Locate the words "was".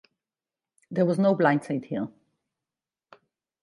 1.05-1.19